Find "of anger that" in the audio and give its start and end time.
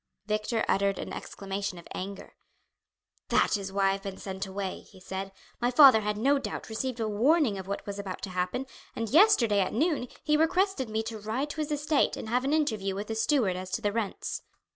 1.77-3.55